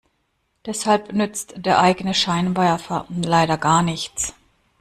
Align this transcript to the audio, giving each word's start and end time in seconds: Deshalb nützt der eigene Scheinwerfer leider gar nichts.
Deshalb 0.65 1.13
nützt 1.13 1.53
der 1.63 1.77
eigene 1.79 2.15
Scheinwerfer 2.15 3.05
leider 3.09 3.59
gar 3.59 3.83
nichts. 3.83 4.33